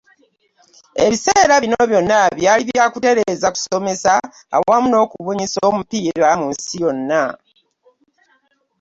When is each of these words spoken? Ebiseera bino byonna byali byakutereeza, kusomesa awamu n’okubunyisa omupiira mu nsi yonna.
Ebiseera 1.05 1.55
bino 1.63 1.79
byonna 1.89 2.19
byali 2.37 2.61
byakutereeza, 2.69 3.47
kusomesa 3.55 4.13
awamu 4.55 4.87
n’okubunyisa 4.89 5.59
omupiira 5.69 6.27
mu 6.39 6.45
nsi 6.53 6.75
yonna. 6.83 7.23